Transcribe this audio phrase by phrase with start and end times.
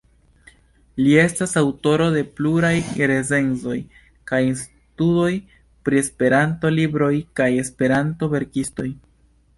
[1.01, 2.71] Li estas aŭtoro de pluraj
[3.11, 3.77] recenzoj
[4.31, 5.29] kaj studoj
[5.89, 8.89] pri Esperanto-libroj kaj Esperanto-verkistoj.